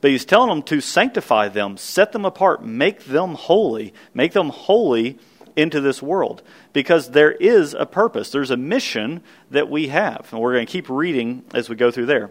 [0.00, 4.48] But he's telling them to sanctify them, set them apart, make them holy, make them
[4.48, 5.18] holy
[5.54, 6.42] into this world.
[6.72, 10.28] Because there is a purpose, there's a mission that we have.
[10.32, 12.30] And we're going to keep reading as we go through there.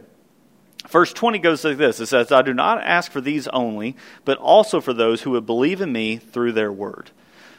[0.87, 3.95] Verse 20 goes like this It says, I do not ask for these only,
[4.25, 7.11] but also for those who would believe in me through their word.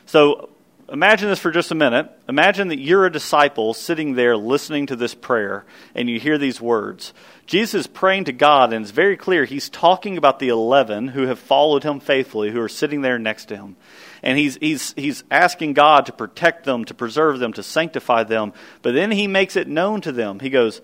[0.05, 0.51] So
[0.91, 2.11] imagine this for just a minute.
[2.29, 6.61] Imagine that you're a disciple sitting there listening to this prayer and you hear these
[6.61, 7.13] words.
[7.47, 11.27] Jesus is praying to God, and it's very clear he's talking about the 11 who
[11.27, 13.77] have followed him faithfully, who are sitting there next to him.
[14.23, 18.53] And he's, he's, he's asking God to protect them, to preserve them, to sanctify them.
[18.83, 20.39] But then he makes it known to them.
[20.39, 20.81] He goes,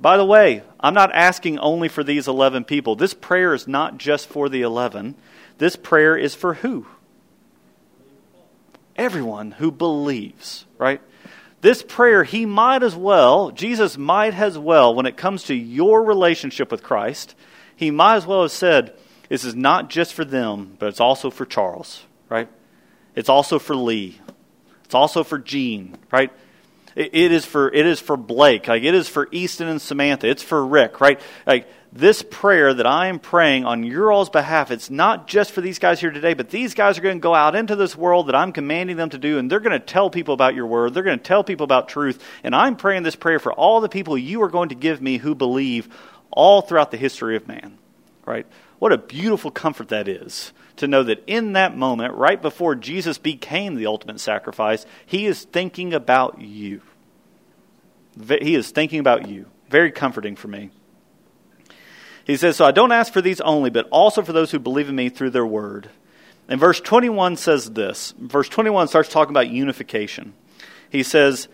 [0.00, 2.94] By the way, I'm not asking only for these 11 people.
[2.94, 5.16] This prayer is not just for the 11.
[5.58, 6.86] This prayer is for who?
[8.96, 11.00] Everyone who believes, right?
[11.60, 16.02] This prayer, he might as well, Jesus might as well, when it comes to your
[16.02, 17.34] relationship with Christ,
[17.74, 18.94] he might as well have said,
[19.28, 22.48] This is not just for them, but it's also for Charles, right?
[23.14, 24.20] It's also for Lee.
[24.84, 26.30] It's also for Gene, right?
[26.96, 30.28] It is for it is for Blake, like it is for Easton and Samantha.
[30.28, 31.20] It's for Rick, right?
[31.44, 35.60] Like this prayer that I am praying on your all's behalf, it's not just for
[35.60, 38.26] these guys here today, but these guys are going to go out into this world
[38.26, 40.92] that I'm commanding them to do, and they're going to tell people about your word.
[40.92, 42.22] They're going to tell people about truth.
[42.42, 45.18] And I'm praying this prayer for all the people you are going to give me
[45.18, 45.88] who believe
[46.32, 47.78] all throughout the history of man.
[48.26, 48.46] Right?
[48.84, 53.16] What a beautiful comfort that is to know that in that moment, right before Jesus
[53.16, 56.82] became the ultimate sacrifice, he is thinking about you.
[58.28, 59.46] He is thinking about you.
[59.70, 60.68] Very comforting for me.
[62.26, 64.90] He says, So I don't ask for these only, but also for those who believe
[64.90, 65.88] in me through their word.
[66.46, 68.12] And verse 21 says this.
[68.18, 70.34] Verse 21 starts talking about unification.
[70.90, 71.48] He says,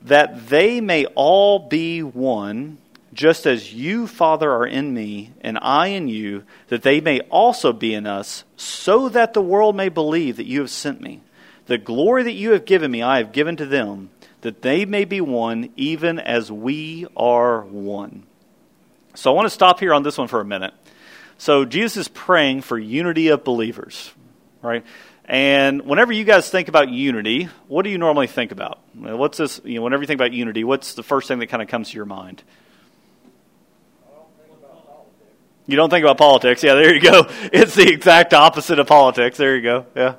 [0.00, 2.78] That they may all be one,
[3.20, 7.70] just as you, Father, are in me, and I in you, that they may also
[7.70, 11.20] be in us, so that the world may believe that you have sent me.
[11.66, 14.08] The glory that you have given me, I have given to them,
[14.40, 18.22] that they may be one, even as we are one.
[19.12, 20.72] So I want to stop here on this one for a minute.
[21.36, 24.14] So Jesus is praying for unity of believers,
[24.62, 24.82] right?
[25.26, 28.80] And whenever you guys think about unity, what do you normally think about?
[28.94, 29.60] What's this?
[29.62, 31.90] You know, whenever you think about unity, what's the first thing that kind of comes
[31.90, 32.42] to your mind?
[35.70, 36.62] You don't think about politics.
[36.62, 37.26] Yeah, there you go.
[37.52, 39.36] It's the exact opposite of politics.
[39.36, 39.86] There you go.
[39.94, 40.14] Yeah.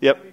[0.00, 0.32] Yep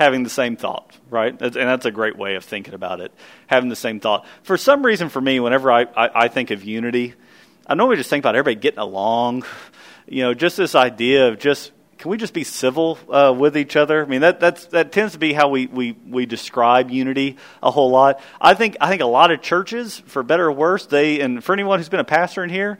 [0.00, 1.30] having the same thought, right?
[1.42, 3.12] And that's a great way of thinking about it,
[3.46, 4.26] having the same thought.
[4.42, 7.14] For some reason, for me, whenever I, I, I think of unity,
[7.66, 9.44] I normally just think about everybody getting along.
[10.08, 13.76] You know, just this idea of just can we just be civil uh, with each
[13.76, 14.02] other?
[14.02, 17.70] I mean, that that's that tends to be how we, we, we describe unity a
[17.70, 18.22] whole lot.
[18.40, 21.52] I think I think a lot of churches, for better or worse, they and for
[21.52, 22.78] anyone who's been a pastor in here,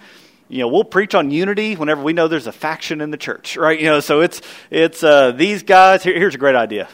[0.48, 3.58] you know, we'll preach on unity whenever we know there's a faction in the church,
[3.58, 3.78] right?
[3.78, 6.02] You know, so it's it's uh, these guys.
[6.02, 6.88] Here, here's a great idea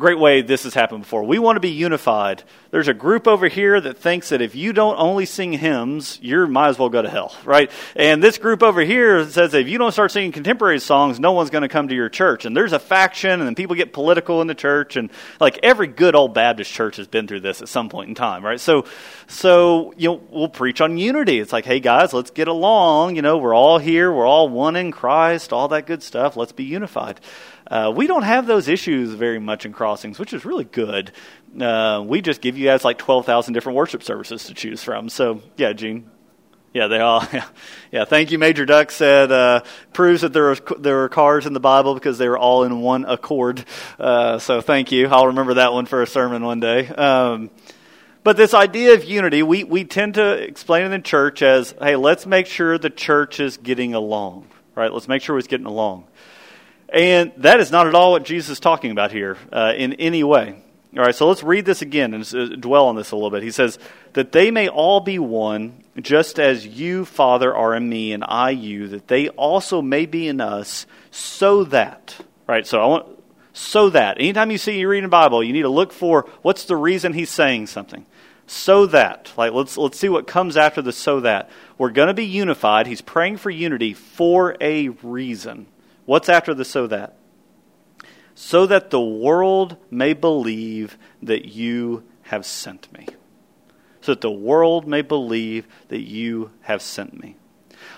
[0.00, 1.22] great way this has happened before.
[1.22, 2.42] We want to be unified.
[2.72, 6.46] There's a group over here that thinks that if you don't only sing hymns, you
[6.46, 7.70] might as well go to hell, right?
[7.94, 11.50] And this group over here says if you don't start singing contemporary songs, no one's
[11.50, 12.44] going to come to your church.
[12.44, 16.14] And there's a faction, and people get political in the church, and like every good
[16.14, 18.58] old Baptist church has been through this at some point in time, right?
[18.58, 18.86] So,
[19.28, 21.38] so you know, we'll preach on unity.
[21.38, 23.16] It's like, hey guys, let's get along.
[23.16, 26.36] You know, we're all here, we're all one in Christ, all that good stuff.
[26.36, 27.20] Let's be unified.
[27.70, 31.12] Uh, we don't have those issues very much in crossings, which is really good.
[31.58, 35.08] Uh, we just give you guys like 12,000 different worship services to choose from.
[35.08, 36.10] So, yeah, Gene.
[36.72, 37.26] Yeah, they all.
[37.32, 37.46] Yeah,
[37.92, 38.04] yeah.
[38.04, 39.32] Thank you, Major Duck said.
[39.32, 42.62] Uh, proves that there are there are cars in the Bible because they were all
[42.62, 43.64] in one accord.
[43.98, 45.08] Uh, so thank you.
[45.08, 46.86] I'll remember that one for a sermon one day.
[46.86, 47.50] Um,
[48.22, 51.96] but this idea of unity, we we tend to explain in the church as, hey,
[51.96, 54.92] let's make sure the church is getting along, right?
[54.92, 56.04] Let's make sure it's getting along.
[56.92, 60.24] And that is not at all what Jesus is talking about here uh, in any
[60.24, 60.62] way.
[60.96, 63.44] All right, so let's read this again and uh, dwell on this a little bit.
[63.44, 63.78] He says,
[64.14, 68.50] That they may all be one, just as you, Father, are in me and I
[68.50, 72.16] you, that they also may be in us, so that.
[72.48, 73.06] Right, so I want.
[73.52, 74.18] So that.
[74.18, 77.12] Anytime you see you reading the Bible, you need to look for what's the reason
[77.12, 78.06] he's saying something.
[78.46, 79.32] So that.
[79.36, 81.50] Like let's let's see what comes after the so that.
[81.78, 82.88] We're going to be unified.
[82.88, 85.66] He's praying for unity for a reason.
[86.10, 87.14] What's after the so that?
[88.34, 93.06] So that the world may believe that you have sent me.
[94.00, 97.36] So that the world may believe that you have sent me.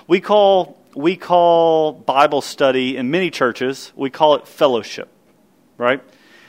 [0.06, 5.08] We call, we call Bible study in many churches, we call it fellowship,
[5.78, 6.02] right?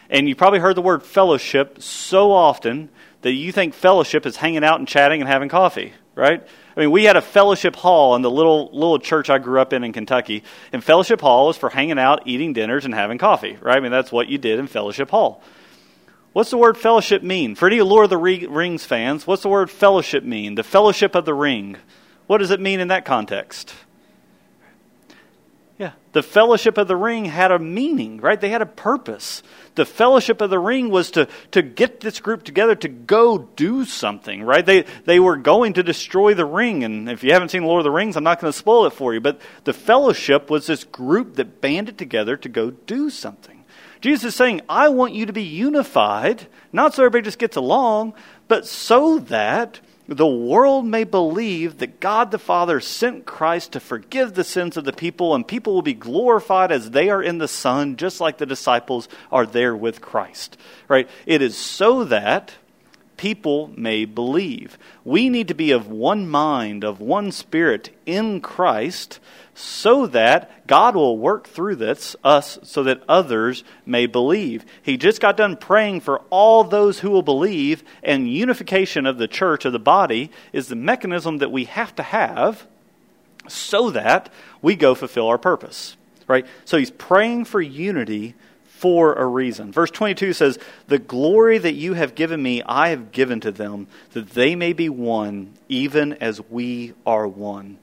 [0.09, 2.89] And you probably heard the word fellowship so often
[3.21, 6.45] that you think fellowship is hanging out and chatting and having coffee, right?
[6.75, 9.73] I mean, we had a fellowship hall in the little little church I grew up
[9.73, 13.57] in in Kentucky, and fellowship hall was for hanging out, eating dinners, and having coffee.
[13.61, 13.77] Right?
[13.77, 15.43] I mean, that's what you did in fellowship hall.
[16.33, 17.53] What's the word fellowship mean?
[17.53, 20.55] For any Lord of the Rings fans, what's the word fellowship mean?
[20.55, 21.77] The fellowship of the ring.
[22.25, 23.75] What does it mean in that context?
[25.83, 28.39] Yeah, the fellowship of the ring had a meaning, right?
[28.39, 29.43] They had a purpose
[29.75, 33.85] the fellowship of the ring was to, to get this group together to go do
[33.85, 34.65] something, right?
[34.65, 36.83] They, they were going to destroy the ring.
[36.83, 38.93] And if you haven't seen Lord of the Rings, I'm not going to spoil it
[38.93, 39.21] for you.
[39.21, 43.63] But the fellowship was this group that banded together to go do something.
[44.01, 48.13] Jesus is saying, I want you to be unified, not so everybody just gets along,
[48.47, 54.33] but so that the world may believe that God the Father sent Christ to forgive
[54.33, 57.47] the sins of the people, and people will be glorified as they are in the
[57.47, 60.57] Son, just like the disciples are there with Christ.
[60.87, 61.09] Right?
[61.25, 62.53] It is so that
[63.15, 64.77] people may believe.
[65.05, 69.19] We need to be of one mind, of one spirit in Christ,
[69.55, 74.65] so that God will work through this, us, so that others may believe.
[74.81, 79.27] He just got done praying for all those who will believe, and unification of the
[79.27, 82.65] church, of the body, is the mechanism that we have to have
[83.47, 85.97] so that we go fulfill our purpose.
[86.27, 86.47] Right?
[86.65, 89.71] So he's praying for unity for a reason.
[89.71, 93.87] Verse 22 says, The glory that you have given me, I have given to them,
[94.13, 97.77] that they may be one, even as we are one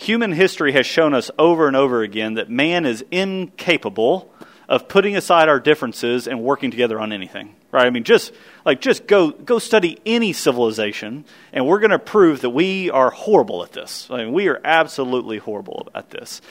[0.00, 4.32] Human history has shown us over and over again that man is incapable
[4.68, 7.56] of putting aside our differences and working together on anything.
[7.72, 7.84] Right?
[7.84, 8.32] I mean, just
[8.64, 13.10] like just go go study any civilization, and we're going to prove that we are
[13.10, 14.06] horrible at this.
[14.08, 16.42] I mean, we are absolutely horrible at this.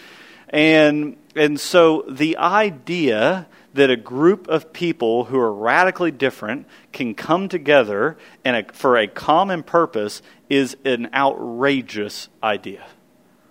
[0.50, 7.16] And and so the idea that a group of people who are radically different can
[7.16, 12.84] come together and for a common purpose is an outrageous idea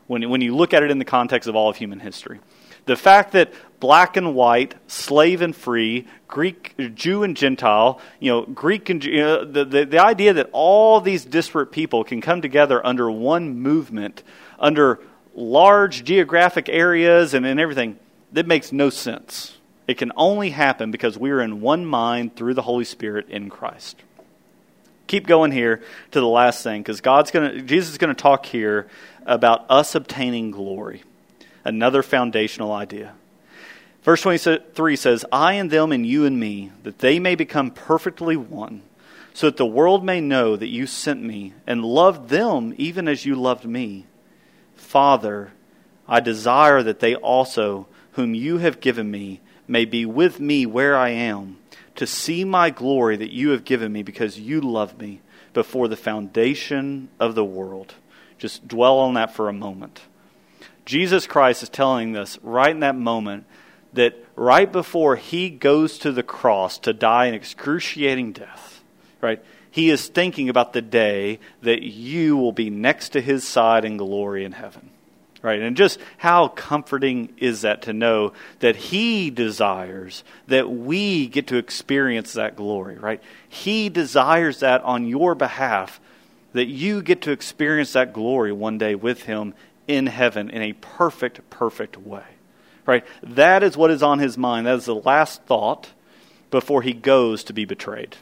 [0.06, 2.40] when, when you look at it in the context of all of human history.
[2.86, 8.42] The fact that black and white, slave and free, Greek, Jew and Gentile, you know,
[8.42, 12.40] Greek and you know, the, the, the idea that all these disparate people can come
[12.40, 14.22] together under one movement,
[14.58, 15.00] under
[15.34, 17.98] large geographic areas and, and everything,
[18.32, 19.58] that makes no sense.
[19.86, 23.50] It can only happen because we are in one mind through the Holy Spirit in
[23.50, 24.02] Christ.
[25.06, 28.20] Keep going here to the last thing because God's going to Jesus is going to
[28.20, 28.88] talk here
[29.26, 31.02] about us obtaining glory.
[31.64, 33.12] Another foundational idea.
[34.02, 38.36] Verse 23 says, I and them and you and me, that they may become perfectly
[38.36, 38.82] one,
[39.34, 43.26] so that the world may know that you sent me and loved them even as
[43.26, 44.06] you loved me.
[44.76, 45.52] Father,
[46.06, 50.96] I desire that they also, whom you have given me, may be with me where
[50.96, 51.58] I am,
[51.96, 55.20] to see my glory that you have given me because you loved me
[55.52, 57.94] before the foundation of the world.
[58.38, 60.00] Just dwell on that for a moment.
[60.84, 63.44] Jesus Christ is telling us right in that moment
[63.92, 68.82] that right before he goes to the cross to die an excruciating death,
[69.20, 69.42] right?
[69.70, 73.96] He is thinking about the day that you will be next to his side in
[73.96, 74.90] glory in heaven.
[75.42, 75.60] Right?
[75.60, 81.56] And just how comforting is that to know that he desires that we get to
[81.56, 83.22] experience that glory, right?
[83.48, 86.00] He desires that on your behalf,
[86.56, 89.54] that you get to experience that glory one day with him
[89.88, 92.24] in heaven in a perfect, perfect way.
[92.84, 93.04] Right?
[93.22, 94.66] That is what is on his mind.
[94.66, 95.88] That is the last thought
[96.50, 98.16] before he goes to be betrayed.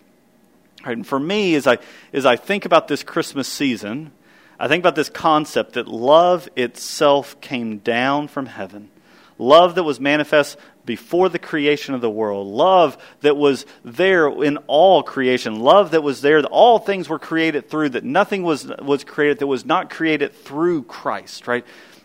[0.85, 0.97] Right?
[0.97, 1.79] And for me, as I,
[2.13, 4.13] as I think about this Christmas season,
[4.59, 8.91] I think about this concept that love itself came down from heaven.
[9.39, 12.47] Love that was manifest before the creation of the world.
[12.47, 15.61] Love that was there in all creation.
[15.61, 19.39] Love that was there that all things were created through, that nothing was, was created
[19.39, 21.65] that was not created through Christ, right?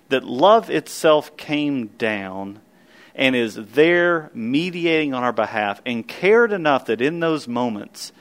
[0.10, 2.60] That love itself came down
[3.20, 8.14] and is there mediating on our behalf and cared enough that in those moments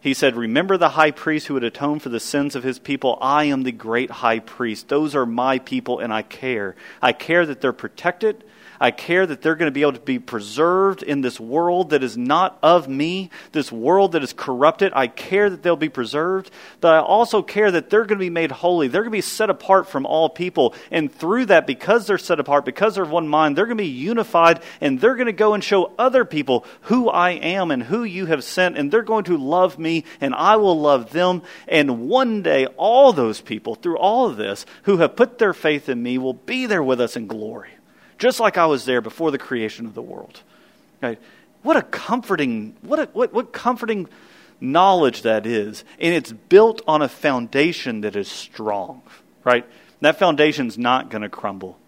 [0.00, 3.18] he said, Remember the high priest who would atone for the sins of his people?
[3.20, 4.88] I am the great high priest.
[4.88, 6.76] Those are my people, and I care.
[7.02, 8.44] I care that they're protected.
[8.80, 12.02] I care that they're going to be able to be preserved in this world that
[12.02, 14.92] is not of me, this world that is corrupted.
[14.94, 16.50] I care that they'll be preserved,
[16.80, 18.88] but I also care that they're going to be made holy.
[18.88, 20.74] They're going to be set apart from all people.
[20.90, 23.82] And through that, because they're set apart, because they're of one mind, they're going to
[23.82, 27.82] be unified and they're going to go and show other people who I am and
[27.82, 28.76] who you have sent.
[28.76, 31.42] And they're going to love me and I will love them.
[31.66, 35.88] And one day, all those people, through all of this, who have put their faith
[35.88, 37.75] in me, will be there with us in glory
[38.18, 40.40] just like I was there before the creation of the world.
[41.02, 41.18] Right?
[41.62, 44.08] What a comforting, what, a, what, what comforting
[44.60, 45.84] knowledge that is.
[46.00, 49.02] And it's built on a foundation that is strong,
[49.44, 49.66] right?
[50.00, 51.78] That foundation's not going to crumble.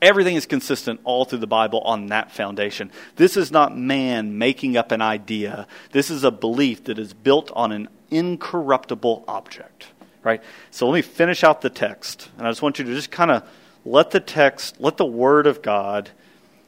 [0.00, 2.90] Everything is consistent all through the Bible on that foundation.
[3.14, 5.68] This is not man making up an idea.
[5.92, 9.86] This is a belief that is built on an incorruptible object,
[10.24, 10.42] right?
[10.72, 12.28] So let me finish out the text.
[12.36, 13.48] And I just want you to just kind of
[13.84, 16.10] let the text, let the Word of God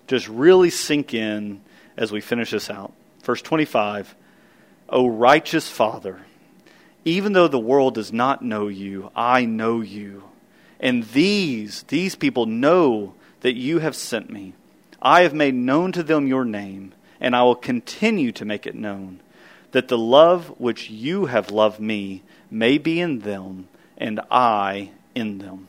[0.07, 1.61] just really sink in
[1.97, 2.93] as we finish this out.
[3.23, 4.15] Verse 25
[4.89, 6.21] O righteous Father,
[7.05, 10.25] even though the world does not know you, I know you.
[10.81, 14.53] And these, these people know that you have sent me.
[15.01, 18.75] I have made known to them your name, and I will continue to make it
[18.75, 19.21] known,
[19.73, 25.39] that the love which you have loved me may be in them, and I in
[25.39, 25.69] them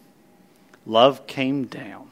[0.86, 2.10] love came down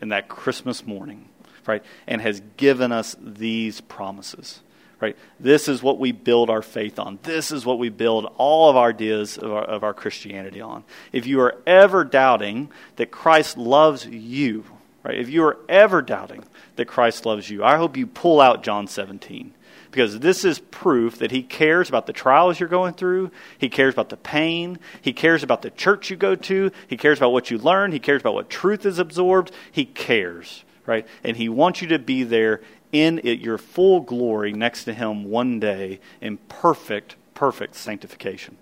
[0.00, 1.28] in that Christmas morning,
[1.66, 4.60] right, and has given us these promises.
[5.00, 5.16] Right?
[5.40, 7.18] This is what we build our faith on.
[7.24, 10.84] This is what we build all of our ideas of our, of our Christianity on.
[11.10, 14.64] If you are ever doubting that Christ loves you,
[15.02, 15.18] right?
[15.18, 16.44] If you are ever doubting
[16.76, 19.52] that Christ loves you, I hope you pull out John 17
[19.92, 23.30] because this is proof that he cares about the trials you're going through.
[23.58, 24.78] He cares about the pain.
[25.02, 26.72] He cares about the church you go to.
[26.88, 27.92] He cares about what you learn.
[27.92, 29.52] He cares about what truth is absorbed.
[29.70, 31.06] He cares, right?
[31.22, 35.24] And he wants you to be there in it, your full glory next to him
[35.24, 38.56] one day in perfect, perfect sanctification.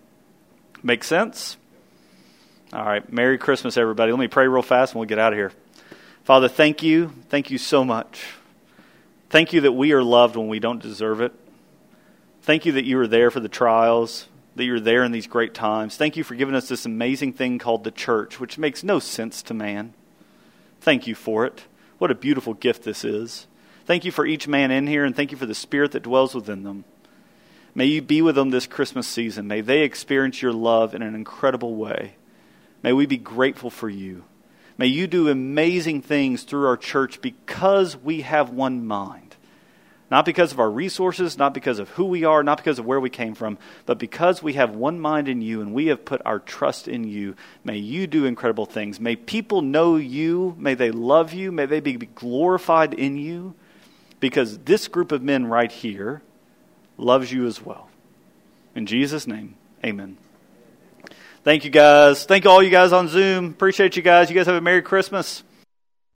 [0.83, 1.57] Make sense?
[2.73, 3.11] All right.
[3.13, 4.11] Merry Christmas, everybody.
[4.11, 5.53] Let me pray real fast and we'll get out of here.
[6.25, 7.13] Father, thank you.
[7.29, 8.40] Thank you so much
[9.31, 11.33] Thank you that we are loved when we don't deserve it.
[12.43, 14.27] Thank you that you are there for the trials,
[14.57, 15.97] that you're there in these great times.
[15.97, 19.41] Thank you for giving us this amazing thing called the church, which makes no sense
[19.45, 19.95] to man.
[20.81, 21.65] Thank you for it.
[21.99, 23.47] What a beautiful gift this is.
[23.87, 26.35] Thank you for each man in here, and thank you for the spirit that dwells
[26.35, 26.85] within them.
[27.73, 29.47] May you be with them this Christmas season.
[29.47, 32.15] May they experience your love in an incredible way.
[32.83, 34.25] May we be grateful for you.
[34.81, 39.37] May you do amazing things through our church because we have one mind.
[40.11, 42.99] Not because of our resources, not because of who we are, not because of where
[42.99, 46.23] we came from, but because we have one mind in you and we have put
[46.25, 47.37] our trust in you.
[47.63, 48.99] May you do incredible things.
[48.99, 50.57] May people know you.
[50.59, 51.53] May they love you.
[51.53, 53.53] May they be glorified in you
[54.19, 56.23] because this group of men right here
[56.97, 57.91] loves you as well.
[58.75, 60.17] In Jesus' name, amen.
[61.43, 62.25] Thank you guys.
[62.25, 63.47] Thank all you guys on Zoom.
[63.47, 64.29] Appreciate you guys.
[64.29, 65.43] You guys have a Merry Christmas.